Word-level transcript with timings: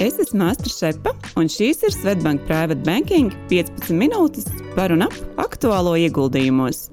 Es 0.00 0.14
esmu 0.16 0.46
Astra 0.48 0.70
Šepa, 0.72 1.10
un 1.36 1.48
šīs 1.52 1.82
ir 1.84 1.92
Svetbank 1.92 2.46
Private 2.48 2.80
Banking 2.86 3.34
15 3.50 3.92
minūtes 3.92 4.46
par 4.72 4.94
un 4.94 5.04
ap 5.04 5.12
aktuālo 5.42 5.92
ieguldījumos. 6.00 6.86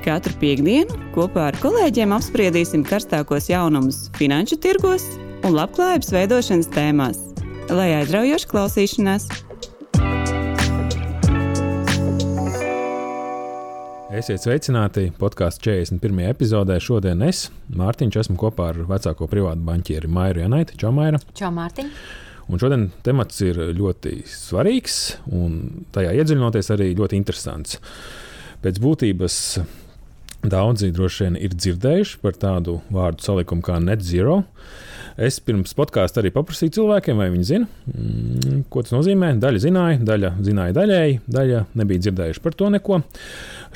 Katru 0.00 0.32
piekdienu 0.40 0.96
kopā 1.12 1.50
ar 1.50 1.60
kolēģiem 1.60 2.16
apspriedīsim 2.16 2.86
karstākos 2.88 3.50
jaunumus 3.52 4.06
finanšu 4.16 4.56
tirgos 4.64 5.04
un 5.44 5.52
labklājības 5.52 6.14
veidošanas 6.16 6.72
tēmās. 6.72 7.20
Lai 7.68 7.90
aizraujoši 7.98 8.48
klausīšanās! 8.54 9.28
Esiet 14.16 14.40
sveicināti 14.40 15.10
podkāstu 15.20 15.74
41. 15.74 16.30
epizodē. 16.32 16.80
Šodien 16.80 17.20
es, 17.26 17.50
Mārtiņš, 17.76 18.22
esmu 18.24 18.40
kopā 18.40 18.72
ar 18.72 18.86
vecāko 18.88 19.28
privātu 19.28 19.68
banķieri 19.68 20.08
Mairu 20.08 20.48
Janaiti. 20.48 20.80
Čau, 20.80 20.96
Maira! 20.96 21.20
Čau, 21.36 21.52
Mārtiņ! 21.52 21.92
Un 22.46 22.62
šodien 22.62 22.90
temats 23.02 23.40
ir 23.42 23.58
ļoti 23.74 24.20
svarīgs 24.30 25.16
un 25.34 25.86
tajā 25.94 26.12
iedziļinoties 26.20 26.70
arī 26.76 26.92
ļoti 26.98 27.18
interesants. 27.18 27.80
Pēc 28.62 28.78
būtības 28.82 29.38
daudzi 30.46 30.92
droši 30.94 31.26
vien 31.26 31.38
ir 31.40 31.56
dzirdējuši 31.56 32.20
par 32.22 32.38
tādu 32.38 32.78
vārdu 32.94 33.26
salikumu 33.26 33.66
kā 33.66 33.80
net 33.82 34.04
zero. 34.06 34.44
Es 35.16 35.38
pirms 35.40 35.72
podkāstā 35.72 36.20
arī 36.20 36.28
paprasīju 36.34 36.74
cilvēkiem, 36.76 37.16
vai 37.16 37.30
viņi 37.32 37.46
zina, 37.48 37.66
mm, 37.88 38.66
ko 38.68 38.82
tas 38.84 38.92
nozīmē. 38.92 39.30
Daļa 39.40 39.62
zināja, 39.64 40.00
daļa 40.04 40.30
zināja 40.44 40.74
daļēji, 40.76 41.14
daļa 41.32 41.62
nebija 41.80 42.02
dzirdējuši 42.04 42.42
par 42.44 42.56
to 42.60 42.68
neko. 42.74 42.98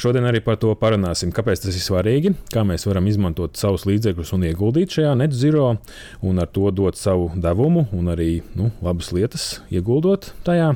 Šodien 0.00 0.28
arī 0.28 0.42
par 0.45 0.58
to 0.60 0.74
parunāsim, 0.76 1.32
kāpēc 1.32 1.64
tas 1.64 1.76
ir 1.76 1.84
svarīgi, 1.84 2.34
kā 2.52 2.66
mēs 2.68 2.84
varam 2.84 3.08
izmantot 3.08 3.56
savus 3.56 3.86
līdzekļus 3.88 4.34
un 4.36 4.45
ieguldīt 4.50 4.98
šajā 4.98 5.16
net 5.16 5.32
zero, 5.32 5.72
un 6.20 6.45
ar 6.45 6.52
to 6.52 6.68
dot 6.76 7.00
savu 7.00 7.30
devumu 7.40 7.86
un 7.96 8.12
arī 8.12 8.42
nu, 8.52 8.68
labas 8.84 9.09
lietas 9.16 9.48
ieguldot 9.72 10.34
tajā. 10.45 10.74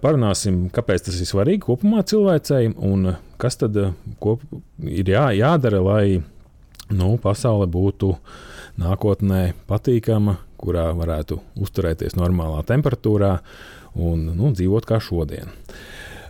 Parunāsim, 0.00 0.70
kāpēc 0.72 1.04
tas 1.08 1.20
ir 1.20 1.28
svarīgi 1.28 1.66
kopumā 1.68 2.00
cilvēcei 2.08 2.72
un 2.76 3.12
kas 3.40 3.60
tad 3.60 3.76
kop, 4.20 4.40
ir 4.84 5.12
jā, 5.12 5.30
jādara, 5.36 5.80
lai 5.84 6.04
nu, 6.90 7.16
pasaule 7.22 7.68
būtu 7.70 8.14
nākotnē 8.78 9.54
patīkama, 9.70 10.36
kurā 10.60 10.90
varētu 10.96 11.40
uzturēties 11.60 12.18
normālā 12.18 12.62
temperatūrā 12.68 13.38
un 13.98 14.28
nu, 14.36 14.52
dzīvot 14.54 14.86
kā 14.86 15.00
šodien. 15.02 15.50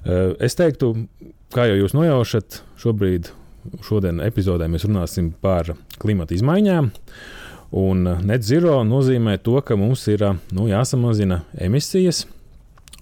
Eh, 0.04 0.32
es 0.40 0.56
teiktu, 0.56 0.94
kā 1.54 1.66
jau 1.68 1.76
jūs 1.82 1.96
nojaušat, 1.96 2.62
šobrīd, 2.80 3.30
šodien 3.84 4.22
epizodē 4.24 4.70
mēs 4.70 4.86
runāsim 4.88 5.32
par 5.42 5.74
klimata 6.00 6.36
izmaiņām. 6.36 6.90
Un 7.70 8.02
net 8.26 8.42
zero 8.42 8.80
nozīmē 8.82 9.36
to, 9.44 9.60
ka 9.62 9.76
mums 9.78 10.02
ir 10.10 10.24
nu, 10.50 10.66
jāsamazina 10.66 11.44
emisijas. 11.54 12.24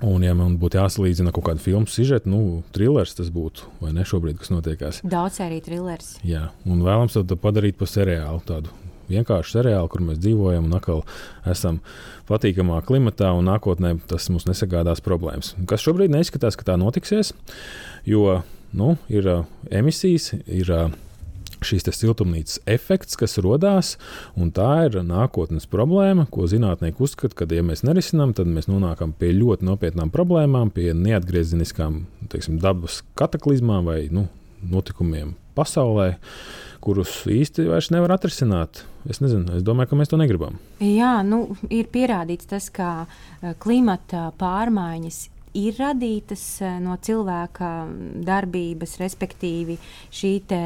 Un, 0.05 0.23
ja 0.23 0.35
man 0.39 0.55
būtu 0.61 0.79
jāsalīdzina 0.79 1.33
kaut 1.35 1.49
kāda 1.49 1.63
filmu 1.63 1.89
sižeta, 1.91 2.31
nu, 2.31 2.61
trilers 2.75 3.17
tas 3.19 3.33
būtu, 3.35 3.67
vai 3.83 3.91
ne 3.97 4.05
šobrīd, 4.07 4.37
kas 4.39 4.53
notiekās? 4.53 5.01
Daudz 5.03 5.41
arī 5.43 5.59
trilers. 5.65 6.13
Jā, 6.23 6.53
un 6.69 6.85
vēlams 6.87 7.17
to 7.19 7.39
padarīt 7.41 7.81
par 7.81 7.91
seriālu, 7.91 8.45
tādu 8.47 8.71
vienkārši 9.11 9.59
seriāli, 9.59 9.91
kur 9.93 10.05
mēs 10.05 10.21
dzīvojam 10.23 10.69
un 10.69 10.77
atkal 10.79 11.03
esam 11.49 11.81
patīkamā 12.29 12.83
klimatā, 12.87 13.33
un 13.37 13.49
nākotnē 13.49 13.97
tas 14.11 14.29
mums 14.33 14.49
nesagādās 14.49 15.03
problēmas. 15.05 15.55
Kas 15.69 15.85
šobrīd 15.85 16.13
neizskatās, 16.15 16.59
ka 16.59 16.73
tā 16.73 16.79
notiksies, 16.81 17.33
jo 18.09 18.41
nu, 18.77 18.97
ir 19.09 19.29
uh, 19.29 19.45
emisijas, 19.73 20.33
ir 20.45 20.73
uh, 20.75 20.89
šīs 21.65 21.87
siltumnīcas 21.95 22.61
efekts, 22.71 23.17
kas 23.19 23.39
radās, 23.43 23.97
un 24.39 24.53
tā 24.55 24.87
ir 24.87 25.01
nākotnes 25.07 25.67
problēma, 25.71 26.29
ko 26.31 26.47
zinātnieki 26.51 27.03
uzskata, 27.03 27.35
ka, 27.41 27.49
ja 27.55 27.65
mēs 27.67 27.85
nerisinām, 27.87 28.35
tad 28.37 28.51
mēs 28.51 28.71
nonākam 28.71 29.15
pie 29.17 29.33
ļoti 29.37 29.67
nopietnām 29.69 30.13
problēmām, 30.15 30.71
pie 30.75 30.93
neatgriezeniskām 30.95 32.05
teiksim, 32.33 32.61
dabas 32.63 33.03
kataklizmām 33.19 33.89
vai 33.89 34.01
nu, 34.15 34.29
notikumiem 34.63 35.35
pasaulē, 35.59 36.13
kurus 36.85 37.21
īsti 37.29 37.67
vairs 37.69 37.91
nevar 37.95 38.15
atrisināt. 38.17 38.85
Es 39.09 39.23
nezinu, 39.25 39.59
es 39.59 39.65
domāju, 39.67 39.91
ka 39.91 39.99
mēs 39.99 40.13
to 40.13 40.21
negribam. 40.21 40.61
Jā, 40.85 41.19
nu, 41.27 41.45
ir 41.73 41.91
pierādīts 41.93 42.49
tas, 42.51 42.69
ka 42.75 42.93
eh, 43.05 43.57
klimata 43.61 44.29
pārmaiņas 44.39 45.19
ir 45.59 45.77
radītas 45.81 46.45
eh, 46.63 46.79
no 46.85 46.95
cilvēka 47.03 47.73
darbības, 48.27 48.99
respektīvi 49.03 49.79
šī 50.15 50.33
te 50.49 50.63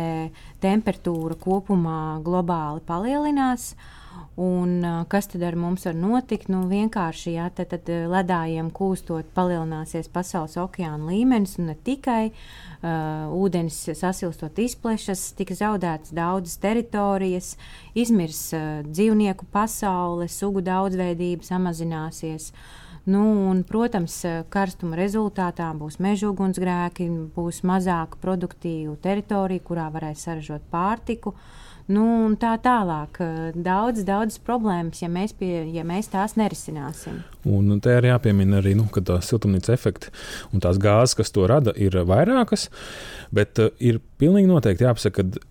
temperatūra 0.63 1.39
kopumā 1.41 2.05
globāli 2.25 2.85
palielinās. 2.87 3.73
Uh, 3.73 3.99
Un, 4.41 4.81
kas 5.13 5.27
tad 5.29 5.43
ar 5.45 5.57
mums 5.61 5.83
var 5.85 5.97
notikt? 5.97 6.49
Nu, 6.49 6.63
vienkārši 6.71 7.35
jā, 7.35 7.51
tad, 7.53 7.75
tad 7.75 7.89
ledājiem 8.09 8.71
kūstot, 8.73 9.29
palielināsies 9.37 10.09
pasaules 10.13 10.57
okeāna 10.57 11.11
līmenis, 11.11 11.59
un 11.61 11.69
ne 11.69 11.75
tikai 11.77 12.31
uh, 12.33 13.29
ūdens 13.37 13.77
sasilstot 13.93 14.57
izplešas, 14.65 15.27
tika 15.37 15.57
zaudētas 15.59 16.15
daudzas 16.17 16.57
teritorijas, 16.63 17.59
izmirs 17.93 18.47
uh, 18.57 18.81
dzīvnieku 18.89 19.51
pasaule, 19.53 20.31
sugu 20.33 20.65
daudzveidība 20.65 21.45
samazināsies. 21.45 22.55
Nu, 23.05 23.27
un, 23.51 23.61
protams, 23.69 24.15
karstuma 24.49 24.97
rezultātā 24.97 25.67
būs 25.77 25.99
meža 26.01 26.31
ugunsgrēki, 26.31 27.11
būs 27.37 27.61
mazāk 27.69 28.17
produktīvu 28.23 28.97
teritoriju, 29.03 29.65
kurā 29.67 29.91
varēs 29.93 30.25
saražot 30.25 30.65
pārtiku. 30.73 31.35
Uh, 31.35 31.59
Nu, 31.91 32.05
tā 32.39 32.53
tālāk. 32.63 33.19
Daudz, 33.59 34.05
daudz 34.07 34.39
problēmas, 34.45 35.03
ja 35.03 35.11
mēs, 35.13 35.35
pie, 35.39 35.65
ja 35.75 35.83
mēs 35.87 36.11
tās 36.13 36.37
nerisināsim. 36.39 37.23
Un 37.49 37.81
te 37.83 37.97
ir 37.99 38.07
jāpiemina 38.13 38.61
arī, 38.61 38.77
nu, 38.79 38.87
ka 38.93 39.03
tā 39.07 39.19
siltumnīca 39.25 39.75
efekta 39.75 40.13
un 40.55 40.63
tās 40.63 40.79
gāzes, 40.83 41.17
kas 41.19 41.35
to 41.35 41.49
rada, 41.51 41.75
ir 41.75 41.97
vairākas. 42.07 42.69
Bet 43.35 43.59
uh, 43.63 43.73
ir 43.83 43.99
pilnīgi 44.23 44.51
noteikti 44.51 44.87
jāpasaka, 44.87 45.25
ka 45.25 45.43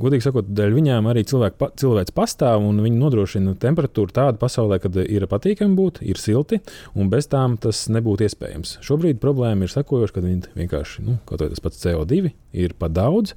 godīgi 0.00 0.26
sakot, 0.26 0.48
dēļ 0.56 0.76
viņām 0.78 1.08
arī 1.10 1.24
cilvēku, 1.28 1.70
cilvēks 1.80 2.14
pastāv 2.16 2.64
un 2.66 2.80
viņi 2.84 3.00
nodrošina 3.00 3.54
temperatūru 3.62 4.14
tādu 4.14 4.40
pasaulē, 4.42 4.80
kad 4.82 4.96
ir 5.02 5.26
patīkami 5.30 5.76
būt, 5.78 6.00
ir 6.06 6.20
silti, 6.20 6.60
un 6.98 7.10
bez 7.12 7.28
tām 7.32 7.56
tas 7.60 7.86
nebūtu 7.92 8.26
iespējams. 8.28 8.78
Šobrīd 8.84 9.20
problēma 9.22 9.66
ir 9.66 9.74
sekojoša, 9.74 10.16
ka 10.16 10.24
viņi 10.24 10.54
vienkārši, 10.58 11.04
nu, 11.06 11.18
kaut 11.28 11.44
vai 11.44 11.50
tas 11.52 11.62
pats 11.64 11.82
CO2 11.84 12.32
ir 12.64 12.78
par 12.78 12.94
daudz. 12.94 13.36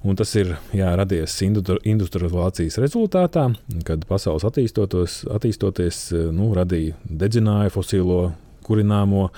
Un 0.00 0.16
tas 0.16 0.30
ir 0.40 0.54
jā, 0.72 0.94
radies 0.96 1.34
industrializācijas 1.44 2.78
rezultātā, 2.80 3.50
kad 3.84 4.06
pasaules 4.08 4.46
attīstoties, 4.48 6.06
nu, 6.32 6.52
radīja 6.56 6.96
dedzināja 7.04 7.72
fosilo 7.74 8.30
kurināmo, 8.70 9.28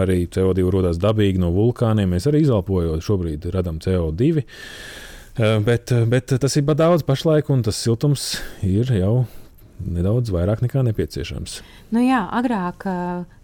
arī 0.00 0.26
CO2 0.30 0.68
rodas 0.72 1.00
dabīgi 1.02 1.40
no 1.42 1.52
vulkāniem. 1.54 2.12
Mēs 2.12 2.28
arī 2.30 2.44
izelpojot, 2.46 3.02
šobrīd 3.04 3.48
radām 3.54 3.80
CO2. 3.82 4.44
Eh, 5.38 5.58
bet, 5.64 5.92
bet 6.08 6.34
tas 6.40 6.56
ir 6.56 6.66
daudz 6.66 7.04
pašlaik, 7.08 7.50
un 7.50 7.62
tas 7.62 7.78
siltums 7.80 8.40
ir 8.62 8.90
jau 8.92 9.26
nedaudz 9.82 10.30
vairāk 10.30 10.62
nekā 10.62 10.84
nepieciešams. 10.86 11.60
Nu 11.90 12.02
jā, 12.04 12.26
agrāk 12.30 12.86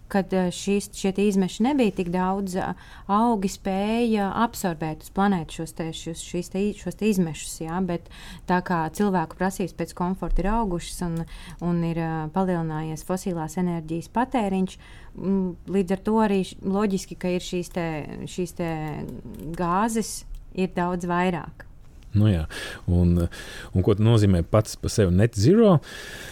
kad 0.09 0.33
eh, 0.33 0.49
šīs, 0.53 0.89
šie 0.95 1.13
izmeši 1.27 1.63
nebija 1.63 1.93
tik 1.99 2.09
daudz, 2.13 2.55
eh, 2.59 2.87
augi 3.11 3.51
spēja 3.51 4.29
absorbēt 4.43 5.05
uz 5.05 5.13
planētas 5.15 5.59
šos, 5.59 5.75
te, 5.77 5.89
šos, 5.95 6.23
šīs 6.25 6.51
te, 6.53 6.63
šos 6.77 6.99
te 6.99 7.09
izmešus. 7.11 7.59
Jā, 7.63 7.79
bet 7.85 8.09
tā 8.49 8.59
kā 8.65 8.81
cilvēku 8.95 9.37
prasības 9.39 9.75
pēc 9.77 9.93
komforta 9.97 10.43
ir 10.43 10.51
augušas 10.55 11.05
un, 11.07 11.21
un 11.65 11.83
ir 11.87 12.01
eh, 12.01 12.17
palielinājies 12.35 13.05
fosilās 13.07 13.59
enerģijas 13.61 14.11
patēriņš, 14.15 14.77
līdz 15.69 15.95
ar 15.95 16.03
to 16.05 16.19
arī 16.23 16.43
loģiski, 16.63 17.17
ka 17.19 17.33
ir 17.35 17.43
šīs, 17.43 17.73
te, 17.75 17.87
šīs 18.29 18.55
te 18.59 18.69
gāzes 19.57 20.21
ir 20.57 20.71
daudz 20.75 21.09
vairāk. 21.09 21.68
Nu, 22.17 22.25
jā. 22.25 22.45
un, 22.89 23.27
un 23.73 23.85
ko 23.85 23.93
nozīmē 24.01 24.41
pats 24.49 24.79
par 24.81 24.93
sevi 24.93 25.13
net 25.13 25.37
zero? 25.37 25.77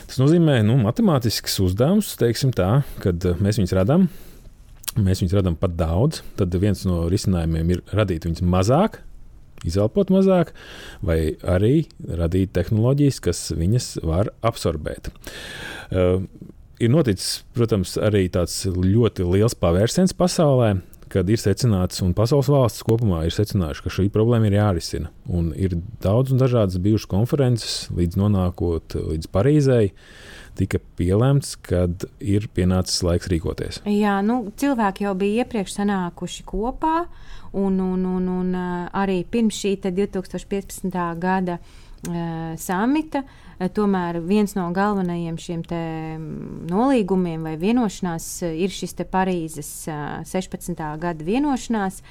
Tas 0.09 0.17
nozīmē 0.21 0.59
nu, 0.65 0.79
matemātisks 0.81 1.59
uzdevums, 1.61 2.15
tā, 2.17 2.71
kad 3.03 3.27
mēs 3.43 3.61
viņus 3.61 3.75
radām. 3.77 4.07
Mēs 4.97 5.21
viņus 5.21 5.35
radām 5.37 5.57
pat 5.59 5.75
daudz. 5.77 6.23
Tad 6.39 6.55
viens 6.57 6.81
no 6.89 7.03
risinājumiem 7.11 7.75
ir 7.75 7.83
radīt 7.93 8.25
viņus 8.25 8.41
mazāk, 8.41 9.03
izelpot 9.67 10.09
mazāk, 10.13 10.55
vai 11.05 11.35
arī 11.45 11.85
radīt 12.01 12.55
tehnoloģijas, 12.57 13.21
kas 13.21 13.45
viņas 13.53 13.91
var 14.07 14.31
absorbēt. 14.45 15.11
Uh, 15.93 16.25
ir 16.81 16.93
noticis, 16.93 17.43
protams, 17.53 17.99
arī 18.01 18.25
tāds 18.33 18.63
ļoti 18.65 19.29
liels 19.29 19.57
pavērsiens 19.61 20.17
pasaulē 20.17 20.79
kad 21.11 21.29
ir 21.29 21.39
secināts, 21.41 22.01
un 22.05 22.15
pasaules 22.17 22.49
valsts 22.51 22.85
kopumā 22.87 23.23
ir 23.25 23.35
secinājuši, 23.35 23.83
ka 23.83 23.93
šī 23.97 24.07
problēma 24.13 24.49
ir 24.49 24.57
jārisina. 24.59 25.11
Un 25.27 25.51
ir 25.57 25.77
daudz 26.03 26.33
un 26.33 26.41
dažādas 26.41 26.79
bijušas 26.83 27.09
konferences, 27.11 27.77
līdz 27.95 28.19
nonākot 28.19 28.97
līdz 28.97 29.31
Parīzei. 29.33 29.93
Tika 30.57 30.79
pielemts, 30.97 31.53
kad 31.61 32.07
ir 32.17 32.47
pienācis 32.49 33.03
laiks 33.05 33.29
rīkoties. 33.29 33.83
Jā, 33.85 34.19
nu, 34.25 34.39
cilvēki 34.57 35.05
jau 35.05 35.13
bija 35.17 35.43
iepriekš 35.43 35.75
sanākuši 35.79 36.45
kopā, 36.49 37.03
un, 37.53 37.77
un, 37.77 38.07
un, 38.17 38.31
un 38.39 38.55
arī 38.57 39.19
pirms 39.29 39.59
šī 39.61 39.75
2015. 39.85 40.97
gada 41.21 41.59
uh, 41.61 41.75
samita 42.57 43.23
tomēr 43.73 44.19
viens 44.21 44.53
no 44.53 44.67
galvenajiem 44.73 45.37
šiem 45.41 45.63
nolīgumiem 46.69 47.45
vai 47.47 47.55
vienošanās 47.57 48.27
ir 48.45 48.73
šis 48.73 48.93
Parīzes 49.09 49.69
16. 50.29 50.77
gada 51.01 51.25
vienošanās, 51.25 52.01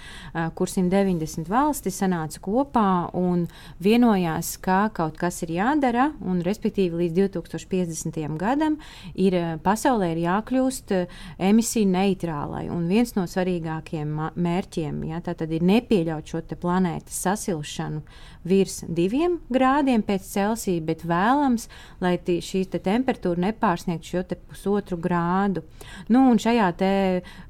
kur 0.59 0.71
190 0.71 1.47
valstis 1.50 2.00
sanāca 2.03 2.43
kopā 2.43 2.91
un 3.15 3.47
vienojās, 3.83 4.56
ka 4.62 4.88
kaut 4.94 5.19
kas 5.21 5.43
ir 5.47 5.55
jādara, 5.56 6.09
un 6.25 6.43
respektīvi 6.47 7.05
līdz 7.05 7.31
2050. 7.38 8.37
gadam 8.41 8.81
ir 9.15 9.38
pasaulē 9.62 10.12
ir 10.15 10.25
jākļūst 10.27 10.94
emisiju 11.38 11.91
neitrālai. 11.94 12.67
Un 12.75 12.88
viens 12.91 13.15
no 13.15 13.27
svarīgākajiem 13.31 14.19
mērķiem 14.35 15.03
ja, 15.12 15.23
ir 15.23 15.67
nepieļaut 15.67 16.27
šo 16.27 16.43
planētas 16.59 17.23
sasilšanu 17.27 18.03
virs 18.47 18.83
diviem 18.87 19.41
grādiem 19.50 19.75
pēc 19.84 20.23
Celsija, 20.23 20.82
bet 20.84 21.05
vēlams, 21.05 21.69
lai 22.00 22.17
tī, 22.19 22.38
šī 22.44 22.64
te 22.70 22.78
temperatūra 22.78 23.49
nepārsniegtu 23.49 24.06
šo 24.06 24.23
pusotru 24.49 24.99
grādu. 24.99 25.64
Nu, 26.08 26.31
un 26.31 26.38
šajā 26.38 26.70
te, 26.76 26.93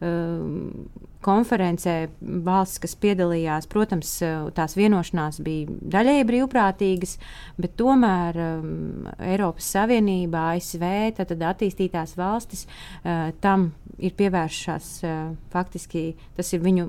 uh, 0.00 1.06
konferencē 1.26 1.94
valstis, 2.20 2.80
kas 2.84 2.94
piedalījās, 3.02 3.66
protams, 3.70 4.12
tās 4.56 4.76
vienošanās 4.78 5.40
bija 5.44 5.74
daļēji 5.96 6.26
brīvprātīgas, 6.28 7.16
bet 7.60 7.74
tomēr 7.80 8.38
um, 8.42 9.08
Eiropas 9.18 9.72
Savienība, 9.74 10.52
ASV, 10.54 10.86
tad 11.18 11.34
attīstītās 11.50 12.14
valstis 12.18 12.66
uh, 12.66 13.32
tam 13.42 13.72
ir 13.98 14.14
pievēršās. 14.18 14.92
Uh, 15.06 15.34
faktiski 15.52 16.04
tas 16.36 16.52
ir 16.52 16.62
viņu 16.64 16.88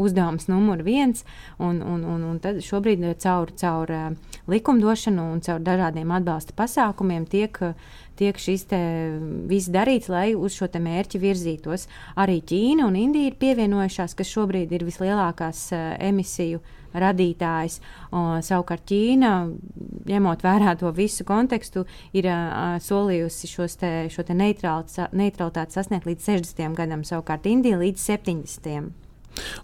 uzdevums 0.00 0.48
numur 0.50 0.84
viens, 0.86 1.24
un, 1.58 1.82
un, 1.82 2.04
un, 2.06 2.24
un 2.30 2.40
tad 2.42 2.62
šobrīd 2.64 3.04
caur, 3.22 3.52
caur 3.58 3.92
uh, 3.92 4.08
likumdošanu 4.50 5.30
un 5.34 5.44
caur 5.44 5.62
dažādiem 5.64 6.16
atbalsta 6.16 6.56
pasākumiem 6.56 7.28
tiek 7.30 7.60
uh, 7.64 7.94
tiek 8.18 8.38
šis 8.40 8.66
viss 9.50 9.70
darīts, 9.72 10.10
lai 10.12 10.30
uz 10.34 10.56
šo 10.56 10.68
mērķi 10.68 11.20
virzītos. 11.22 11.86
Arī 12.16 12.40
Ķīna 12.46 12.86
un 12.88 12.96
Indija 12.98 13.30
ir 13.30 13.38
pievienojušās, 13.40 14.16
kas 14.18 14.32
šobrīd 14.32 14.72
ir 14.72 14.86
vislielākās 14.86 15.68
uh, 15.74 15.94
emisiju 16.02 16.62
radītājs. 16.96 17.80
O, 18.10 18.24
savukārt 18.44 18.86
Ķīna, 18.88 19.32
ņemot 20.08 20.44
vērā 20.44 20.76
to 20.80 20.92
visu 20.96 21.26
kontekstu, 21.28 21.84
ir 22.16 22.28
uh, 22.30 22.76
solījusi 22.82 23.50
te, 23.80 23.92
šo 24.12 24.26
te 24.26 24.36
neutralitāti 24.36 25.76
sasniegt 25.76 26.08
līdz 26.08 26.30
60. 26.30 26.78
gadam, 26.78 27.04
savukārt 27.06 27.48
Indija 27.50 27.80
līdz 27.82 28.06
70. 28.10 28.94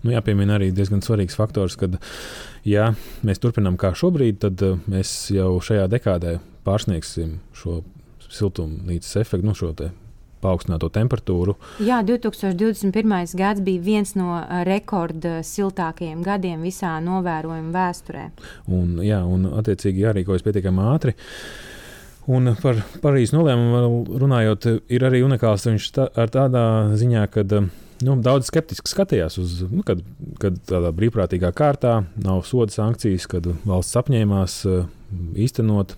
Nu, 0.02 0.12
jāpiemina 0.12 0.58
arī 0.58 0.68
diezgan 0.74 1.00
svarīgs 1.04 1.36
faktors, 1.38 1.78
ka, 1.80 1.88
ja 2.68 2.90
mēs 3.24 3.40
turpinām 3.40 3.78
kā 3.80 3.94
šobrīd, 3.96 4.42
tad 4.44 4.64
mēs 4.90 5.30
jau 5.32 5.54
šajā 5.64 5.86
dekādē 5.92 6.36
pārsniegsim 6.66 7.38
šo 7.56 7.80
siltumnīcas 8.32 9.18
efektu, 9.22 9.46
nu, 9.46 9.56
šo 9.58 9.72
te 9.76 9.90
paaugstināto 10.42 10.90
temperatūru. 10.92 11.54
Jā, 11.84 12.00
2021. 12.06 13.36
gads 13.38 13.62
bija 13.64 13.82
viens 13.84 14.14
no 14.18 14.40
rekordsiltākajiem 14.66 16.22
gadiem 16.26 16.64
visā 16.66 16.96
novērojuma 17.04 17.74
vēsturē. 17.76 18.24
Un, 18.70 18.96
jā, 19.06 19.22
un 19.22 19.46
attiecīgi 19.60 20.06
jārīkojas 20.06 20.46
pietiekami 20.46 20.88
ātri. 20.92 21.14
Un 22.30 22.52
par 22.62 22.78
Parīzes 23.02 23.34
nolēmumu 23.34 24.18
runājot, 24.22 24.68
ir 24.94 25.06
arī 25.08 25.24
unikāls 25.26 25.66
viņš 25.66 25.88
tā, 25.96 26.06
ar 26.14 26.30
tādā 26.30 26.64
ziņā, 26.98 27.24
ka 27.34 27.42
nu, 27.50 28.14
daudz 28.22 28.46
skeptiski 28.50 28.90
skatījās 28.92 29.40
uz, 29.42 29.56
nu, 29.66 29.82
kad, 29.86 30.04
kad 30.42 30.60
tādā 30.70 30.92
brīvprātīgā 30.94 31.50
kārtā 31.58 32.04
nav 32.22 32.44
soda 32.46 32.74
sankcijas, 32.74 33.26
kad 33.30 33.50
valsts 33.66 33.98
apņēmās 33.98 34.60
īstenot 35.42 35.96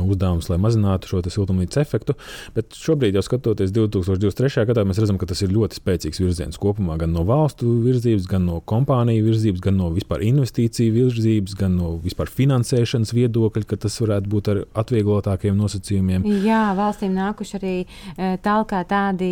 uzdevums, 0.00 0.48
lai 0.50 0.58
mazinātu 0.62 1.10
šo 1.10 1.22
siltumnīcas 1.26 1.82
efektu. 1.82 2.16
Bet 2.56 2.76
šobrīd, 2.76 3.16
jau 3.16 3.24
skatoties 3.26 3.72
2023. 3.74 4.66
gadā, 4.68 4.84
mēs 4.88 5.00
redzam, 5.02 5.18
ka 5.20 5.28
tas 5.30 5.42
ir 5.44 5.52
ļoti 5.54 5.78
spēcīgs 5.78 6.22
virziens 6.22 6.60
kopumā 6.60 6.96
gan 7.00 7.12
no 7.14 7.24
valstu 7.28 7.68
virzības, 7.84 8.28
gan 8.30 8.46
no 8.48 8.60
kompāniju 8.68 9.26
virzības, 9.28 9.62
gan 9.64 9.78
no 9.80 9.90
vispār 9.94 10.24
investīciju 10.26 10.94
virzības, 10.96 11.56
gan 11.58 11.76
no 11.78 11.94
vispār 12.02 12.30
finansēšanas 12.32 13.14
viedokļa, 13.16 13.64
ka 13.68 13.80
tas 13.84 13.98
varētu 14.02 14.32
būt 14.32 14.52
ar 14.52 14.62
atvieglotākiem 14.82 15.56
nosacījumiem. 15.58 16.26
Jā, 16.46 16.62
valstīm 16.78 17.14
nākuši 17.16 17.58
arī 17.58 17.74
e, 17.82 18.32
tālāk 18.42 18.74
tādi, 18.88 19.30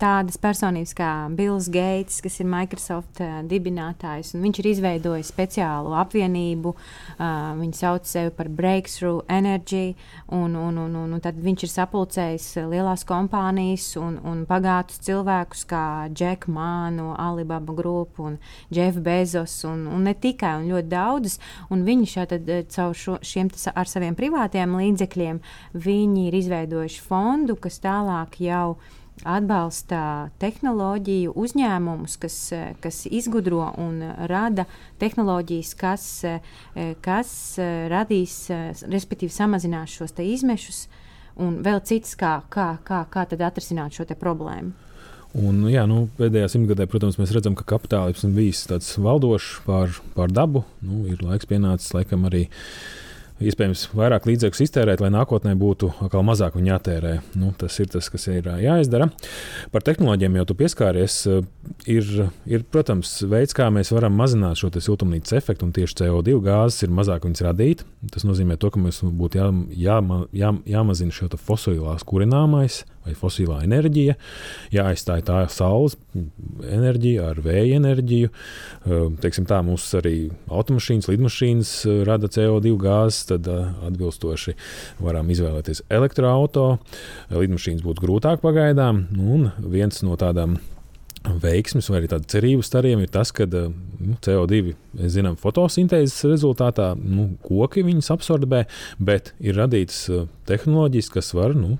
tādas 0.00 0.38
personības 0.40 0.94
kā 0.96 1.12
Bills 1.38 1.68
Gates, 1.72 2.20
kas 2.24 2.40
ir 2.42 2.48
Microsoft 2.50 3.20
e, 3.22 3.28
dibinātājs. 3.48 4.34
Viņš 4.38 4.62
ir 4.62 4.70
izveidojis 4.72 5.30
speciālu 5.32 5.94
apvienību, 5.98 6.74
viņi 7.18 7.78
sauc 7.78 8.08
sevi 8.08 8.32
par 8.34 8.50
Breakthrough 8.52 9.22
Energy, 9.28 9.94
un, 10.34 10.56
un, 10.56 10.78
un, 10.78 10.96
un, 10.96 11.14
un 11.16 11.22
tad 11.24 11.38
viņš 11.42 11.64
ir 11.66 11.72
sapulcējis 11.72 12.46
lielās 12.70 13.04
kompānijas 13.08 13.90
un, 14.00 14.18
un 14.26 14.44
bagātus 14.48 15.00
cilvēkus 15.06 15.64
kā 15.68 15.84
Džeku 16.12 16.52
Mānu, 16.54 17.12
Alibaba 17.18 17.76
grupu 17.76 18.28
un 18.30 18.38
Jeff 18.74 19.00
Bezos, 19.04 19.60
un, 19.68 19.86
un 19.92 20.06
ne 20.08 20.14
tikai, 20.18 20.56
un 20.60 20.70
ļoti 20.72 20.92
daudzus. 20.92 21.38
Un 21.74 21.86
viņi 21.86 22.12
šādi 22.14 22.62
caur 22.74 22.96
šo, 22.96 23.18
šiem 23.22 23.50
ar 23.74 23.90
saviem 23.90 24.16
privātiem 24.18 24.78
līdzekļiem, 24.78 25.42
viņi 25.88 26.28
ir 26.28 26.38
izveidojuši 26.42 27.04
fondu, 27.04 27.58
kas 27.60 27.82
tālāk 27.84 28.40
jau 28.42 28.76
ir 28.76 28.97
atbalsta 29.26 30.30
tehnoloģiju 30.42 31.34
uzņēmumus, 31.38 32.16
kas, 32.20 32.36
kas 32.82 33.00
izgudro 33.10 33.70
un 33.80 34.00
rada 34.30 34.66
tehnoloģijas, 35.00 35.74
kas, 35.78 36.08
kas 37.04 37.30
radīs, 37.92 38.40
respektīvi 38.86 39.32
samazinās 39.34 39.94
šos 39.98 40.14
izmešus, 40.22 40.86
un 41.38 41.62
vēl 41.64 41.80
citas, 41.86 42.14
kā, 42.18 42.40
kā, 42.50 42.76
kā, 42.84 43.04
kā 43.10 43.26
atrisināt 43.46 43.96
šo 43.96 44.08
problēmu. 44.18 44.74
Un, 45.38 45.66
jā, 45.68 45.82
nu, 45.86 46.06
pēdējā 46.16 46.48
simtgadē, 46.48 46.86
protams, 46.88 47.18
mēs 47.20 47.34
redzam, 47.36 47.54
ka 47.54 47.66
kapitālisms 47.68 48.32
bijis 48.34 48.62
tāds 48.70 48.94
valdošs 48.96 49.58
pār, 49.66 49.92
pār 50.16 50.32
dabu. 50.32 50.64
Nu, 50.80 51.04
ir 51.06 51.20
laiks 51.22 51.46
pienācis 51.46 51.92
laikam 51.92 52.24
arī 52.26 52.46
uh, 52.48 53.07
iespējams 53.42 53.86
vairāk 53.96 54.26
līdzekļu 54.28 54.64
iztērēt, 54.64 55.02
lai 55.02 55.10
nākotnē 55.14 55.54
būtu 55.58 55.90
atkal 56.04 56.24
mazāk 56.26 56.58
viņa 56.58 56.72
jātērē. 56.74 57.12
Nu, 57.38 57.52
tas 57.58 57.78
ir 57.82 57.90
tas, 57.92 58.08
kas 58.10 58.26
ir 58.30 58.48
jāizdara. 58.62 59.10
Par 59.74 59.84
tehnoloģiem 59.86 60.40
jau 60.40 60.46
tu 60.48 60.58
pieskāries. 60.58 61.20
Ir, 61.88 62.10
ir, 62.48 62.64
protams, 62.72 63.18
veids, 63.28 63.54
kā 63.56 63.68
mēs 63.74 63.92
varam 63.94 64.16
mazināt 64.18 64.60
šo 64.60 64.72
siltumnīcas 64.74 65.36
efektu, 65.38 65.68
un 65.68 65.74
tieši 65.76 66.00
CO2 66.02 66.38
gāzes 66.44 66.86
ir 66.86 66.94
mazāk 66.94 67.28
viņas 67.28 67.44
radīt. 67.46 67.84
Tas 68.12 68.26
nozīmē, 68.26 68.58
to, 68.60 68.72
ka 68.74 68.82
mums 68.82 69.02
būtu 69.02 69.40
jā, 69.40 69.48
jā, 69.86 69.98
jā, 70.36 70.52
jāmazina 70.74 71.14
šo 71.14 71.30
fosilās 71.38 72.06
kurināmais 72.08 72.82
vai 73.06 73.14
fosilā 73.18 73.60
enerģija, 73.66 74.16
jāaizstāj 74.74 75.24
tā 75.28 75.42
saules 75.52 75.96
enerģija 76.66 77.30
ar 77.32 77.42
vēja 77.44 77.78
enerģiju. 77.78 78.30
Teiksim, 79.22 79.46
tā 79.48 79.60
mums 79.66 79.86
arī 79.98 80.16
automašīnas, 80.46 81.10
lidmašīnas 81.12 81.74
rada 82.08 82.30
CO2 82.32 82.74
gāzes, 82.82 83.24
tad 83.32 83.48
atbilstoši 83.48 84.56
varam 85.04 85.30
izvēlēties 85.34 85.84
elektroautorātu. 85.88 86.96
Lidmašīnas 87.32 87.84
būtu 87.84 88.04
grūtāk 88.04 88.42
pagaidām, 88.42 89.06
un 89.18 89.50
viens 89.70 90.02
no 90.06 90.16
tādām 90.20 90.58
veiksmes 91.42 91.88
vai 91.90 92.00
arī 92.00 92.10
tāda 92.12 92.28
cerību 92.30 92.64
stariem 92.64 93.02
ir 93.02 93.10
tas, 93.12 93.32
ka 93.34 93.46
nu, 93.50 94.14
CO2 94.24 94.74
zinām, 95.10 95.36
fotosintēzes 95.40 96.28
rezultātā 96.30 96.92
nu, 96.98 97.30
koki 97.44 97.84
viņas 97.86 98.12
absorbē, 98.14 98.64
bet 99.02 99.34
ir 99.42 99.58
radītas 99.58 100.06
tehnoloģijas, 100.48 101.10
kas 101.18 101.34
var 101.36 101.56
nu, 101.58 101.76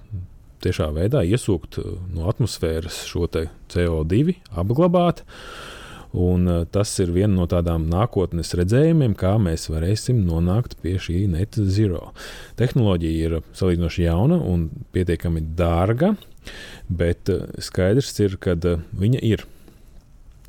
tiešā 0.65 0.91
veidā 0.97 1.25
iesūkt 1.27 1.81
uh, 1.83 1.97
no 2.15 2.29
atmosfēras 2.31 3.03
šo 3.09 3.29
CO2, 3.29 4.38
apglabāt. 4.59 5.25
Un, 6.17 6.47
uh, 6.49 6.62
tas 6.73 6.95
ir 7.03 7.12
viena 7.12 7.35
no 7.35 7.47
tādām 7.50 7.85
nākotnes 7.91 8.55
redzējumiem, 8.57 9.17
kā 9.19 9.35
mēs 9.43 9.69
varēsim 9.73 10.23
nonākt 10.25 10.79
pie 10.83 10.97
šī 11.00 11.27
net 11.35 11.59
zero. 11.59 12.15
Tehnoloģija 12.61 13.29
ir 13.29 13.38
salīdzinoši 13.59 14.09
jauna 14.09 14.41
un 14.41 14.69
pietiekami 14.97 15.45
dārga, 15.59 16.15
bet 16.88 17.29
uh, 17.35 17.45
skaidrs 17.61 18.15
ir, 18.25 18.41
ka 18.41 18.57
viņa 18.57 19.23
ir 19.27 19.45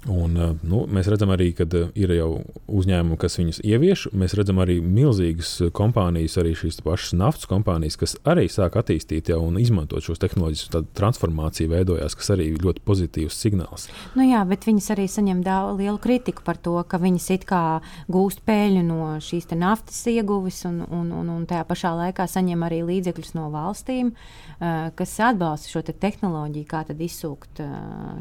Un, 0.07 0.35
eh, 0.37 0.51
nu, 0.63 0.85
mēs 0.87 1.09
redzam 1.11 1.33
arī, 1.33 1.49
ka 1.57 1.65
eh, 1.75 1.89
ir 1.99 2.13
jau 2.15 2.29
uzņēmumi, 2.71 3.17
kas 3.19 3.35
viņus 3.35 3.59
ievieš. 3.67 4.05
Mēs 4.15 4.35
redzam 4.37 4.61
arī 4.63 4.77
milzīgas 4.79 5.51
eh, 5.65 5.71
kompānijas, 5.75 6.37
arī 6.39 6.53
šīs 6.55 6.79
pašas 6.85 7.17
naftas 7.19 7.49
kompānijas, 7.51 7.97
kas 7.99 8.15
arī 8.23 8.47
sāk 8.47 8.77
attīstīt 8.79 9.31
jau 9.33 9.41
un 9.43 9.59
izmantot 9.59 10.05
šos 10.05 10.21
tehnoloģijas. 10.23 10.69
Tāda 10.71 10.87
transformācija 10.95 11.71
veidojās, 11.73 12.15
kas 12.15 12.31
arī 12.35 12.47
ir 12.53 12.63
ļoti 12.63 12.83
pozitīvs 12.87 13.41
signāls. 13.43 13.89
Nu 14.15 14.23
jā, 14.23 14.45
bet 14.47 14.69
viņas 14.69 14.87
arī 14.95 15.09
saņem 15.11 15.43
daudz 15.43 15.81
lielu 15.81 15.99
kritiku 15.99 16.47
par 16.47 16.61
to, 16.63 16.77
ka 16.87 17.01
viņas 17.01 17.27
it 17.35 17.45
kā 17.49 17.63
gūst 18.07 18.45
peļņu 18.47 18.85
no 18.87 19.11
šīs 19.23 19.51
naftas 19.59 19.99
ieguves 20.07 20.61
un, 20.69 20.79
un, 20.87 21.11
un, 21.11 21.33
un 21.35 21.43
tajā 21.49 21.67
pašā 21.67 21.91
laikā 22.05 22.29
saņem 22.29 22.63
arī 22.63 22.79
līdzekļus 22.87 23.35
no 23.35 23.49
valstīm, 23.51 24.13
kas 24.59 25.15
atbalsta 25.25 25.71
šo 25.71 25.81
te 25.83 25.95
tehnoloģiju, 25.97 26.67
kā 26.69 26.83
izsūkt 26.93 27.61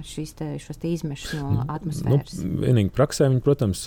šīs 0.08 0.35
te, 0.38 0.50
te 0.58 0.90
izmešus 0.90 1.37
no 1.38 1.67
atmosfēras. 1.70 2.40
Nu, 2.42 2.64
vienīgi 2.64 2.92
praksē, 2.94 3.28
viņi, 3.30 3.44
protams, 3.44 3.87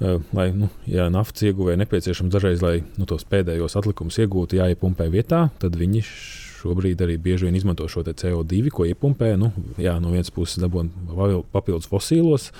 uh, 0.00 0.20
lai, 0.36 0.50
nu, 0.56 0.70
ja 0.90 1.08
naftas 1.12 1.46
ieguvēja 1.48 1.80
nepieciešams 1.84 2.34
dažreiz, 2.34 2.62
lai 2.64 2.76
nu, 2.98 3.08
tos 3.10 3.26
pēdējos 3.30 3.78
atlikumus 3.80 4.20
iegūtu, 4.22 4.60
jāiepumpē 4.60 5.10
vietā, 5.12 5.48
tad 5.62 5.78
viņi 5.80 6.04
šobrīd 6.60 7.00
arī 7.04 7.16
bieži 7.20 7.46
vien 7.46 7.56
izmanto 7.56 7.86
šo 7.90 8.02
CO2, 8.04 8.70
ko 8.74 8.86
iepumpē. 8.88 9.32
Nu, 9.40 9.50
jā, 9.80 9.96
no 10.02 10.12
vienas 10.14 10.32
puses 10.34 10.60
dabūjām 10.62 11.44
papildus 11.52 11.88
fosīlos 11.90 12.50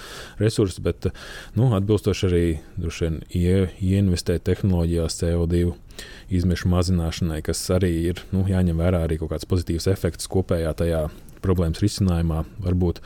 resursus, 0.41 0.81
bet 0.85 1.11
nu, 1.59 1.71
atbilstoši 1.77 2.29
arī 2.31 2.45
vien, 2.81 3.21
ie, 3.29 3.69
ieinvestēt 3.85 4.47
tehnoloģijās 4.49 5.21
CO2 5.21 5.75
izmešu 6.33 6.71
mazināšanai, 6.73 7.43
kas 7.45 7.63
arī 7.75 7.93
ir 8.13 8.25
nu, 8.35 8.47
jāņem 8.49 8.81
vērā 8.81 9.05
arī 9.05 9.21
kaut 9.21 9.35
kāds 9.35 9.49
pozitīvs 9.51 9.91
efekts 9.93 10.31
kopējā 10.31 10.73
tajā 10.79 11.07
problēmas 11.45 11.83
risinājumā. 11.83 12.45
Varbūt 12.65 13.03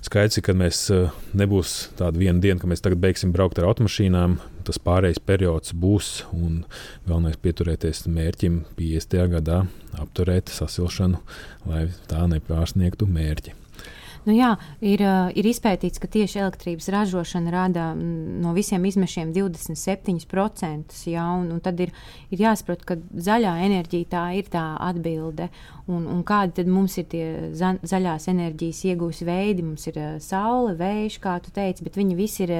Skaidrs 0.00 0.40
ka 0.44 0.54
mēs 0.56 0.78
eh, 0.94 1.10
nebūs 1.36 1.90
tāda 1.98 2.20
viena 2.20 2.40
diena, 2.40 2.60
ka 2.60 2.68
mēs 2.70 2.80
tagad 2.84 3.02
beigsim 3.02 3.34
braukt 3.36 3.60
ar 3.60 3.68
automašīnām. 3.68 4.38
Tas 4.64 4.80
pārējais 4.80 5.20
periods 5.24 5.74
būs 5.76 6.10
un 6.36 6.62
galvenais 7.08 7.36
pieturēties 7.40 8.06
mērķim 8.08 8.62
50. 8.78 9.26
gadā, 9.36 9.62
apturēt 10.00 10.52
sasilšanu, 10.52 11.20
lai 11.68 11.86
tā 12.08 12.24
nepārsniegtu 12.32 13.08
mērķi. 13.10 13.56
Nu, 14.26 14.34
jā, 14.36 14.50
ir, 14.84 15.00
ir 15.32 15.46
izpētīts, 15.48 16.00
ka 16.00 16.08
tieši 16.12 16.42
elektrības 16.42 16.90
ražošana 16.92 17.52
rada 17.54 17.86
no 17.96 18.52
visiem 18.56 18.84
izmešiem 18.84 19.32
27%. 19.32 20.96
Jā, 21.08 21.24
un, 21.40 21.48
un 21.54 21.62
tad 21.64 21.80
ir, 21.80 21.94
ir 22.28 22.44
jāsaprot, 22.44 22.84
ka 22.84 22.98
zaļā 23.00 23.54
enerģija 23.64 24.10
tā 24.12 24.24
ir 24.36 24.50
tā 24.52 24.66
atbilde. 24.90 25.48
Un, 25.88 26.04
un 26.04 26.20
kādi 26.26 26.58
tad 26.60 26.68
mums 26.70 26.98
ir 27.00 27.08
tie 27.10 27.26
za, 27.56 27.72
zaļās 27.80 28.28
enerģijas 28.34 28.84
iegūs 28.92 29.24
veidi? 29.24 29.64
Mums 29.64 29.88
ir 29.88 29.98
saule, 30.24 30.76
vējš, 30.78 31.20
kā 31.24 31.38
tu 31.40 31.54
teici, 31.56 31.86
bet 31.86 31.96
viņi 31.96 32.18
visi 32.18 32.44
ir 32.44 32.56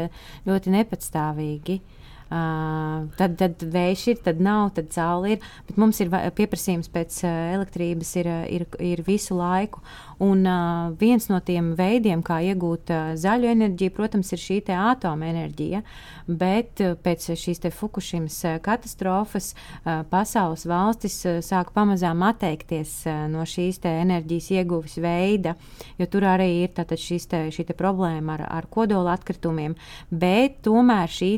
ļoti 0.48 0.72
nepatstāvīgi. 0.78 1.80
Uh, 2.30 3.08
tad, 3.18 3.32
tad 3.40 3.62
vējš 3.74 4.02
ir, 4.12 4.18
tad 4.22 4.38
nav, 4.38 4.68
tad 4.76 4.92
saule 4.94 5.32
ir. 5.34 5.48
Bet 5.66 5.80
mums 5.82 5.98
ir 5.98 6.12
pieprasījums 6.38 6.86
pēc 6.94 7.24
uh, 7.24 7.32
elektrības 7.56 8.12
ir, 8.20 8.28
ir, 8.54 8.66
ir 8.78 9.02
visu 9.02 9.34
laiku. 9.34 9.82
Un 10.20 10.44
uh, 10.44 10.92
viens 11.00 11.24
no 11.30 11.40
tiem 11.40 11.72
veidiem, 11.74 12.20
kā 12.22 12.38
iegūt 12.52 12.92
uh, 12.92 13.12
zaļu 13.18 13.48
enerģiju, 13.50 13.94
protams, 13.96 14.30
ir 14.36 14.42
šī 14.42 14.58
atomenerģija. 14.76 15.80
Bet 16.28 16.82
uh, 16.84 16.92
pēc 17.02 17.32
šīs 17.40 17.64
Fukushimas 17.74 18.36
uh, 18.44 18.58
katastrofas 18.62 19.54
uh, 19.56 20.04
pasaules 20.10 20.66
valstis 20.70 21.16
uh, 21.24 21.40
sāk 21.42 21.72
pamazām 21.74 22.22
atteikties 22.28 22.92
uh, 23.08 23.24
no 23.32 23.42
šīs 23.48 23.80
enerģijas 23.88 24.50
ieguves 24.60 24.98
veida, 25.02 25.56
jo 25.98 26.06
tur 26.06 26.28
arī 26.28 26.50
ir 26.66 26.76
te, 26.76 26.84
šī 26.94 27.66
te 27.66 27.74
problēma 27.74 28.36
ar, 28.36 28.46
ar 28.60 28.70
kodola 28.70 29.16
atkritumiem. 29.16 29.74
Bet 30.12 30.60
tomēr 30.68 31.10
šī 31.10 31.32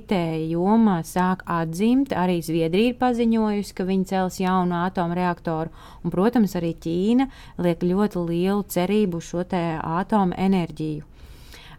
joma 0.51 0.82
sāk 1.07 1.45
atzimt. 1.51 2.13
Arī 2.17 2.41
Zviedrija 2.45 2.93
ir 2.93 2.99
paziņojusi, 3.01 3.75
ka 3.79 3.87
viņi 3.89 4.11
cels 4.11 4.41
jaunu 4.43 4.81
atomreaktoru, 4.83 5.73
un, 6.03 6.13
protams, 6.15 6.57
arī 6.59 6.75
Ķīna 6.83 7.29
liek 7.63 7.83
ļoti 7.87 8.27
lielu 8.29 8.63
cerību 8.69 9.23
šo 9.23 9.47
atomu 9.47 10.39
enerģiju. 10.39 11.09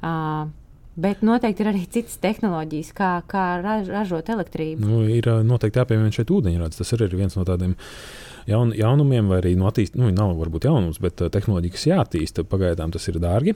Uh, 0.04 0.52
Bet 0.94 1.24
noteikti 1.26 1.64
ir 1.64 1.72
arī 1.72 1.88
citas 1.90 2.20
tehnoloģijas, 2.22 2.92
kā, 2.94 3.10
kā 3.26 3.44
raž, 3.64 3.88
ražot 3.90 4.28
elektrību. 4.30 4.86
Nu, 4.86 5.00
ir 5.10 5.26
noteikti 5.42 5.82
jāpiemina 5.82 6.14
šeit 6.14 6.30
ūdeņrads. 6.30 6.78
Tas 6.78 6.94
arī 6.94 7.08
ir 7.08 7.16
viens 7.18 7.34
no 7.34 7.46
tādiem 7.48 7.74
jaun, 8.46 8.76
jaunumiem, 8.78 9.32
vai 9.32 9.40
arī 9.42 9.56
no 9.58 9.66
attīst, 9.72 9.98
nu, 9.98 10.12
nav 10.14 10.36
varbūt 10.38 10.70
jaunums, 10.70 11.02
bet 11.02 11.18
tehnoloģija, 11.34 11.74
kas 11.74 11.88
jāattīsta. 11.90 12.46
Pagaidām 12.46 12.94
tas 12.94 13.10
ir 13.10 13.18
dārgi, 13.24 13.56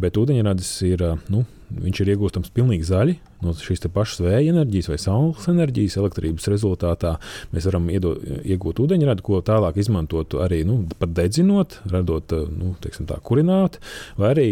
bet 0.00 0.16
ūdeņradis 0.20 0.72
ir. 0.88 1.04
Nu, 1.28 1.44
viņš 1.70 2.02
ir 2.02 2.14
iegūstams 2.14 2.54
pilnīgi 2.54 2.88
zaļi 2.90 3.18
no 3.44 3.54
šīs 3.56 3.82
pašas 3.92 4.22
vēja 4.24 4.52
enerģijas 4.52 4.90
vai 4.90 4.98
saules 5.00 5.48
enerģijas 5.50 5.96
elektrības 6.00 6.48
rezultātā 6.52 7.14
mēs 7.54 7.66
varam 7.68 7.88
iedo, 7.92 8.14
iegūt 8.44 8.82
ūdeņradi, 8.84 9.24
ko 9.24 9.40
tālāk 9.44 9.80
izmantot 9.80 10.36
arī 10.44 10.62
nu, 10.68 10.82
pat 11.00 11.14
dedzinot, 11.16 11.80
radot 11.90 12.34
nu, 12.52 12.74
tā, 12.80 13.18
kurināt, 13.24 13.80
vai 14.20 14.34
arī 14.34 14.48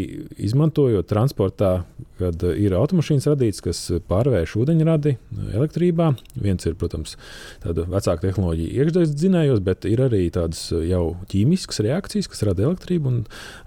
izmantojot 0.49 1.09
transportā, 1.11 1.73
kad 2.19 2.43
ir 2.51 2.75
automašīnas 2.75 3.29
radītas, 3.31 3.63
kas 3.63 3.81
pārvērš 4.11 4.57
ūdeņradi 4.59 5.15
elektrībā. 5.55 6.11
Viens 6.41 6.67
ir, 6.67 6.75
protams, 6.79 7.15
tāda 7.63 7.85
vecāka 7.87 8.25
tehnoloģija 8.25 8.83
iekšzemes 8.83 9.15
dzinējos, 9.15 9.63
bet 9.67 9.87
ir 9.89 10.03
arī 10.09 10.25
tādas 10.35 10.65
jau 10.73 11.05
ķīmiskas 11.31 11.83
reakcijas, 11.87 12.31
kas 12.33 12.43
rada 12.49 12.67
elektrību, 12.67 13.13
un 13.13 13.21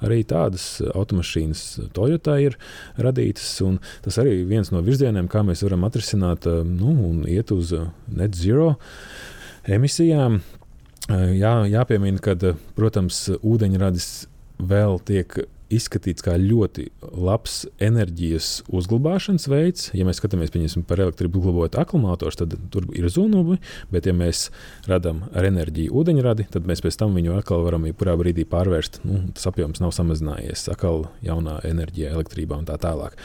arī 0.03 0.21
tādas 0.27 0.81
automašīnas 0.91 1.63
Toyota 1.95 2.35
ir 2.43 2.57
radītas. 2.99 3.40
Tas 4.05 4.19
arī 4.21 4.41
viens 4.47 4.71
no 4.73 4.81
virzieniem, 4.85 5.29
kā 5.31 5.43
mēs 5.45 5.63
varam 5.65 5.85
atrisināt 5.87 6.47
eh, 6.49 6.61
nu, 6.67 6.93
un 7.09 7.23
iet 7.29 7.53
uz 7.55 7.73
eh, 7.77 7.87
net 8.17 8.37
zero 8.37 8.75
emisijām. 9.69 10.41
Eh, 11.09 11.27
jā, 11.39 11.53
jāpiemina, 11.71 12.21
ka, 12.23 12.35
protams, 12.77 13.23
ūdeņradis 13.41 14.09
vēl 14.61 14.99
tiek 15.07 15.41
izskatīts 15.73 16.23
kā 16.25 16.35
ļoti 16.39 16.87
labs 17.01 17.65
enerģijas 17.81 18.49
uzglabāšanas 18.71 19.47
veids. 19.51 19.89
Ja 19.97 20.05
mēs 20.07 20.21
skatāmies 20.21 20.53
par 20.87 21.01
elektrību 21.03 21.41
uzglabājot 21.41 21.77
akumulātorus, 21.81 22.39
tad 22.39 22.55
tur 22.73 22.87
ir 22.97 23.07
zūnumi, 23.11 23.57
bet 23.93 24.07
ja 24.09 24.13
mēs 24.15 24.49
radām 24.89 25.23
ar 25.31 25.47
enerģiju 25.49 25.93
ūdeņradi, 26.01 26.47
tad 26.53 26.67
mēs 26.69 26.83
pēc 26.83 26.99
tam 27.01 27.15
viņu 27.17 27.35
atkal 27.37 27.65
varam 27.65 27.87
jebkurā 27.89 28.15
brīdī 28.19 28.45
pārvērst. 28.49 29.01
Nu, 29.07 29.21
tas 29.35 29.47
apjoms 29.49 29.81
nav 29.83 29.93
samazinājies, 29.95 30.67
atkal 30.71 31.07
jaunā 31.25 31.59
enerģija, 31.67 32.13
elektrībā 32.15 32.59
un 32.59 32.67
tā 32.69 32.77
tālāk. 32.81 33.17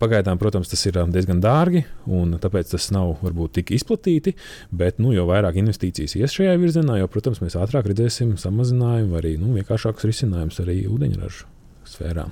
Pagaidām, 0.00 0.40
protams, 0.40 0.70
tas 0.72 0.84
ir 0.88 1.00
diezgan 1.12 1.42
dārgi, 1.44 1.84
un 2.06 2.36
tāpēc 2.40 2.74
tas 2.74 2.90
nav 2.94 3.16
varbūt 3.24 3.58
tik 3.60 3.74
izplatīti, 3.78 4.34
bet 4.70 5.02
nu, 5.02 5.12
jo 5.16 5.28
vairāk 5.30 5.60
investīcijas 5.60 6.16
ies 6.18 6.34
šajā 6.34 6.56
virzienā, 6.60 6.98
jo, 7.02 7.10
protams, 7.12 7.42
mēs 7.44 7.58
ātrāk 7.60 7.90
redzēsim 7.90 8.36
samazinājumu 8.40 9.14
vai 9.14 9.22
arī 9.22 9.36
nu, 9.40 9.54
vienkāršākus 9.58 10.08
risinājumus 10.10 10.60
arī 10.64 10.82
ūdeņražu 10.90 11.54
sfērā. 11.88 12.28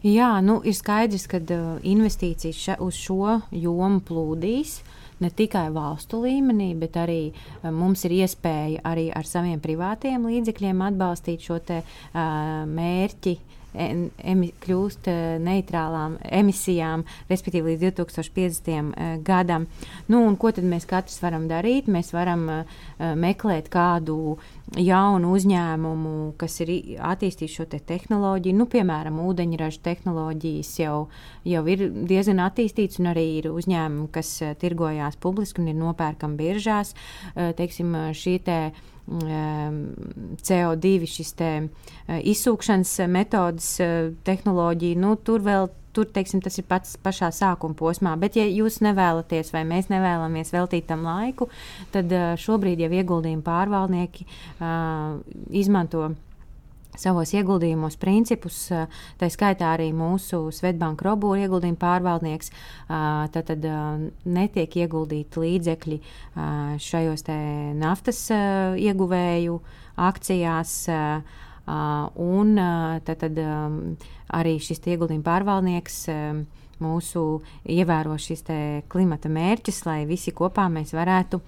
Jā, 0.00 0.30
nu, 0.40 0.62
ir 0.64 0.72
skaidrs, 0.72 1.26
ka 1.28 1.42
uh, 1.44 1.76
investīcijas 1.84 2.56
še, 2.56 2.78
uz 2.80 2.96
šo 2.96 3.36
jomu 3.52 4.00
plūdīs. 4.00 4.78
Ne 5.20 5.28
tikai 5.36 5.66
valstu 5.74 6.22
līmenī, 6.22 6.70
bet 6.80 6.96
arī 6.96 7.20
uh, 7.28 7.68
mums 7.68 8.06
ir 8.08 8.16
iespēja 8.22 8.80
arī 8.88 9.10
ar 9.12 9.28
saviem 9.28 9.60
privātiem 9.60 10.24
līdzekļiem 10.24 10.80
atbalstīt 10.88 11.44
šo 11.44 11.60
te, 11.68 11.82
uh, 11.84 12.62
mērķi 12.64 13.36
uh, 13.36 13.60
emi, 13.74 14.50
kļūst 14.62 15.08
neitrālām 15.42 16.16
emisijām, 16.24 17.04
respektīvi 17.30 17.74
līdz 17.74 17.94
2050. 18.00 18.70
Eh, 18.70 19.16
gadam. 19.24 19.66
Nu, 20.10 20.22
ko 20.40 20.52
tad 20.54 20.66
mēs 20.68 20.88
katrs 20.90 21.20
varam 21.22 21.46
darīt? 21.50 21.90
Mēs 21.90 22.12
varam 22.14 22.46
uh, 22.50 22.80
meklēt 23.16 23.70
kādu 23.72 24.38
jaunu 24.78 25.32
uzņēmumu, 25.34 26.12
kas 26.38 26.60
ir 26.62 26.70
attīstījis 27.02 27.56
šo 27.58 27.66
te 27.72 27.80
tehnoloģiju. 27.82 28.58
Nu, 28.58 28.66
piemēram, 28.70 29.18
ūdeņraža 29.24 29.82
tehnoloģijas 29.86 30.70
jau, 30.82 30.94
jau 31.48 31.64
ir 31.72 31.88
diezgan 32.10 32.42
attīstītas, 32.44 33.00
un 33.02 33.10
arī 33.10 33.26
ir 33.40 33.50
uzņēmumi, 33.50 34.10
kas 34.14 34.36
tirgojās 34.62 35.18
publiski 35.22 35.64
un 35.64 35.72
ir 35.72 35.80
nopērkami 35.80 36.38
biržās. 36.38 36.94
Uh, 36.94 37.50
teiksim, 37.58 37.96
šī 38.14 38.36
te, 38.46 38.60
uh, 38.70 38.88
CO2 39.10 41.06
šis 41.10 41.32
te, 41.34 41.50
izsūkšanas 42.06 42.94
metodas, 43.10 43.72
tehnoloģija, 44.26 45.00
nu, 45.02 45.16
tur 45.18 45.42
vēl 45.42 45.70
tur 45.96 46.08
teiksim, 46.14 46.42
tas 46.44 46.58
ir 46.60 46.66
pats 46.70 46.96
pašā 47.02 47.32
sākuma 47.34 47.76
posmā. 47.78 48.14
Bet, 48.20 48.38
ja 48.38 48.46
jūs 48.46 48.80
nevēlaties, 48.84 49.52
vai 49.54 49.64
mēs 49.68 49.90
nevēlamies 49.92 50.54
veltīt 50.54 50.88
tam 50.90 51.04
laiku, 51.08 51.50
tad 51.94 52.12
šobrīd 52.40 52.82
jau 52.84 52.90
ieguldījuma 53.00 53.46
pārvaldnieki 53.46 54.26
uh, 54.26 55.20
izmanto 55.50 56.10
savos 56.98 57.32
ieguldījumos 57.34 57.96
principus, 58.00 58.64
tā 59.20 59.28
skaitā 59.32 59.74
arī 59.74 59.90
mūsu 59.96 60.42
Svetbanka 60.54 61.06
robūra 61.06 61.44
ieguldījuma 61.46 61.80
pārvaldnieks. 61.80 62.52
Tad, 62.88 63.52
tad 63.52 63.68
netiek 64.28 64.76
ieguldīti 64.84 65.44
līdzekļi 65.44 66.00
šajos 66.88 67.28
naftas 67.80 68.24
ieguvēju 68.30 69.60
akcijās. 70.10 70.76
Un 71.66 72.54
tad, 73.04 73.20
tad 73.20 73.40
arī 74.34 74.56
šis 74.62 74.80
ieguldījuma 74.86 75.26
pārvaldnieks 75.26 75.98
mūsu 76.80 77.24
ievēro 77.68 78.16
šis 78.18 78.46
klimata 78.90 79.28
mērķis, 79.32 79.82
lai 79.86 80.00
visi 80.08 80.32
kopā 80.36 80.68
mēs 80.72 80.94
varētu 80.96 81.42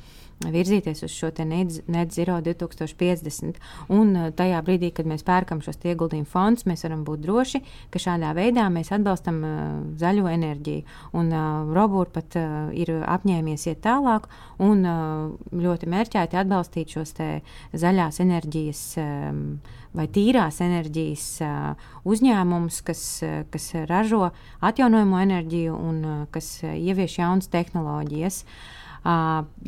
virzīties 0.50 1.02
uz 1.06 1.12
šo 1.14 1.30
net 1.42 2.12
zero 2.12 2.38
2050. 2.42 3.60
Un 3.88 4.14
uh, 4.16 4.30
tajā 4.34 4.62
brīdī, 4.66 4.92
kad 4.94 5.06
mēs 5.08 5.24
pērkam 5.26 5.62
šos 5.62 5.80
ieguldījumu 5.84 6.28
fondus, 6.28 6.66
mēs 6.66 6.84
varam 6.86 7.04
būt 7.06 7.22
droši, 7.26 7.62
ka 7.90 8.02
šādā 8.02 8.32
veidā 8.36 8.68
mēs 8.72 8.92
atbalstam 8.94 9.42
uh, 9.44 9.60
zaļo 10.00 10.30
enerģiju. 10.32 10.86
Un 11.18 11.32
uh, 11.32 11.74
Robūra 11.74 12.12
pat 12.14 12.38
uh, 12.40 12.72
ir 12.74 12.94
apņēmies 13.02 13.68
iet 13.70 13.82
tālāk 13.84 14.28
un 14.62 14.82
uh, 14.86 15.28
ļoti 15.52 15.90
mērķēti 15.92 16.40
atbalstīt 16.42 16.96
šos 16.96 17.14
zaļās 17.72 18.20
enerģijas. 18.24 18.82
Um, 19.02 19.46
vai 19.96 20.06
tīrās 20.08 20.60
enerģijas 20.64 21.26
uh, 21.44 21.88
uzņēmumus, 22.08 22.80
kas, 22.86 23.02
uh, 23.26 23.42
kas 23.52 23.70
ražo 23.90 24.30
atjaunojamo 24.64 25.20
enerģiju 25.20 25.76
un 25.76 25.98
uh, 26.04 26.22
kas 26.32 26.54
ievieš 26.64 27.18
jaunas 27.20 27.52
tehnoloģijas. 27.52 28.44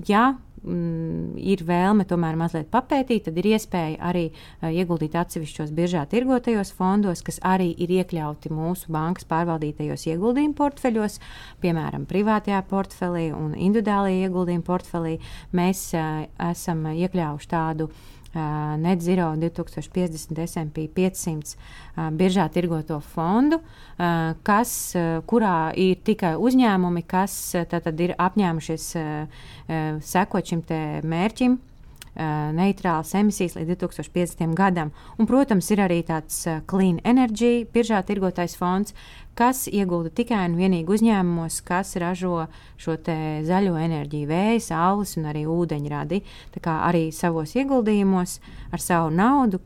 Ja 0.06 0.36
mm, 0.64 1.36
ir 1.38 1.64
vēlme 1.68 2.06
tomēr 2.08 2.38
mazliet 2.40 2.70
papētīt, 2.72 3.26
tad 3.28 3.38
ir 3.40 3.50
iespēja 3.54 4.00
arī 4.10 4.24
uh, 4.30 4.70
ieguldīt 4.72 5.16
atsevišķos 5.20 5.74
biežā 5.76 6.06
tirgotajos 6.10 6.72
fondos, 6.76 7.22
kas 7.26 7.40
arī 7.44 7.70
ir 7.84 7.92
iekļauti 8.00 8.52
mūsu 8.54 8.92
bankas 8.94 9.28
pārvaldītajos 9.30 10.08
ieguldījumu 10.14 10.58
portfeļos, 10.58 11.20
piemēram, 11.64 12.08
privātajā 12.10 12.64
portfelī 12.70 13.28
un 13.36 13.54
individuālajā 13.54 14.28
ieguldījumu 14.28 14.66
portfelī. 14.66 15.14
Mēs 15.54 15.86
uh, 15.98 16.26
esam 16.50 16.86
iekļāvuši 16.94 17.52
tādu 17.54 17.90
uh, 17.90 18.13
Net 18.34 19.02
Zero 19.04 19.32
2050 19.38 20.40
SP 20.42 20.86
500 20.94 21.54
biržā 22.18 22.48
tirgoto 22.50 22.98
fondu, 23.14 23.60
kas, 24.46 24.72
kurā 25.30 25.58
ir 25.78 26.00
tikai 26.06 26.34
uzņēmumi, 26.40 27.04
kas 27.06 27.36
tad 27.70 28.00
ir 28.00 28.16
apņēmušies 28.18 28.88
sekot 30.14 30.50
šim 30.50 30.66
mērķim 31.14 31.60
neitrālas 32.14 33.10
emisijas 33.18 33.56
līdz 33.58 33.74
2050. 33.80 34.54
gadam. 34.54 34.92
Un, 35.18 35.26
protams, 35.26 35.70
ir 35.74 35.82
arī 35.82 36.00
tāds 36.06 36.44
Clean 36.70 37.00
Energy, 37.04 37.64
biržā 37.74 38.02
tirgotais 38.06 38.54
fonds, 38.58 38.94
kas 39.34 39.64
iegulda 39.66 40.12
tikai 40.14 40.44
un 40.46 40.56
vienīgi 40.58 40.94
uzņēmumos, 40.94 41.60
kas 41.66 41.96
ražo 41.98 42.46
šo 42.78 42.96
zaļo 43.48 43.76
enerģiju, 43.82 44.30
vēja, 44.30 44.62
saules 44.70 45.16
un 45.18 45.28
arī 45.32 45.44
ūdeņradi. 45.50 46.22
Tā 46.54 46.62
kā 46.62 46.80
arī 46.88 47.08
savos 47.12 47.56
ieguldījumos 47.58 48.38
ar 48.70 48.82
savu 48.82 49.10
naudu 49.14 49.60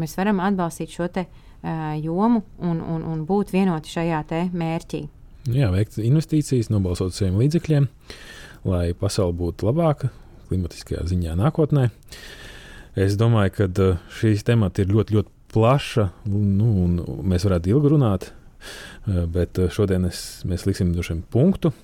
mēs 0.00 0.16
varam 0.18 0.40
atbalstīt 0.42 0.90
šo 0.90 1.06
te, 1.12 1.26
uh, 1.28 1.44
jomu 2.02 2.42
un, 2.58 2.80
un, 2.80 3.04
un 3.04 3.24
būt 3.26 3.52
vienoti 3.54 3.92
šajā 3.92 4.24
mērķī. 4.52 5.04
Jā, 5.54 5.68
veikt 5.72 5.98
investīcijas, 6.00 6.70
nobalsot 6.72 7.12
saviem 7.12 7.36
līdzekļiem, 7.42 7.88
lai 8.64 8.94
pasaule 8.96 9.34
būtu 9.36 9.68
labāka, 9.68 10.08
klimatiskajā 10.48 11.04
ziņā 11.10 11.36
nākotnē. 11.40 11.88
Es 12.94 13.16
domāju, 13.18 13.54
ka 13.56 13.66
uh, 13.82 14.00
šīs 14.20 14.46
temati 14.46 14.84
ir 14.84 14.92
ļoti, 14.94 15.16
ļoti 15.16 15.32
plaša, 15.54 16.08
nu, 16.30 16.70
un 16.84 16.98
mēs 17.26 17.46
varētu 17.46 17.72
ilgi 17.74 17.94
runāt. 17.94 18.30
Uh, 19.04 19.24
bet 19.28 19.58
uh, 19.60 19.68
šodien 19.72 20.06
es, 20.08 20.44
mēs 20.48 20.64
liksim 20.68 20.94
šim 21.04 21.24
punktu. 21.34 21.74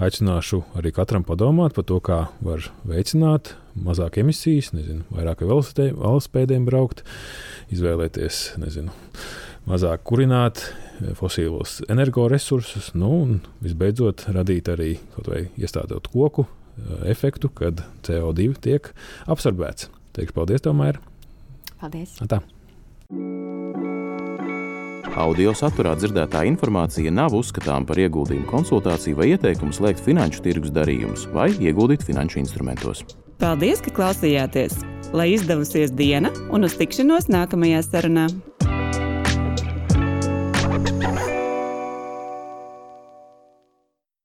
Aicināšu 0.00 0.62
arī 0.78 0.94
katram 0.96 1.26
padomāt 1.26 1.74
par 1.76 1.86
to, 1.90 1.98
kā 2.00 2.20
var 2.40 2.70
veicināt 2.88 3.54
mazāk 3.74 4.20
emisijas, 4.22 4.70
nezinu, 4.76 5.04
vairāk 5.12 5.42
velospēdiem 5.44 6.64
braukt, 6.68 7.02
izvēlēties, 7.74 8.40
nezinu, 8.62 8.94
mazāk 9.68 10.06
kurināt 10.08 10.64
fosīlos 11.18 11.80
energoresursus, 11.90 12.92
nu, 12.98 13.12
un 13.24 13.36
visbeidzot 13.64 14.28
radīt 14.34 14.72
arī 14.72 14.94
kaut 15.16 15.30
vai 15.32 15.44
iestādot 15.60 16.10
koku 16.12 16.46
efektu, 17.08 17.50
kad 17.52 17.82
CO2 18.06 18.54
tiek 18.62 18.92
absorbēts. 19.30 19.90
Teikšu 20.16 20.36
paldies, 20.36 20.64
tomēr. 20.64 20.98
Paldies. 21.80 22.16
Tā. 22.28 22.40
Audio 25.20 25.50
saturā 25.58 25.96
dzirdētā 25.98 26.44
informācija 26.46 27.10
nav 27.12 27.34
uzskatāms 27.34 27.88
par 27.88 27.98
ieguldījumu 27.98 28.46
konsultāciju 28.50 29.18
vai 29.18 29.32
ieteikumu 29.32 29.74
slēgt 29.74 30.04
finanšu 30.06 30.44
tirgus 30.44 30.72
darījumus 30.74 31.26
vai 31.34 31.50
ieguldīt 31.58 32.04
finanšu 32.06 32.40
instrumentos. 32.44 33.02
Paldies, 33.40 33.82
ka 33.82 33.92
klausījāties! 33.96 34.78
Lai 35.16 35.32
izdevusies 35.34 35.90
diena 35.96 36.30
un 36.54 36.68
uz 36.68 36.78
tikšanos 36.78 37.26
nākamajā 37.32 37.82
sarunā! 37.88 38.28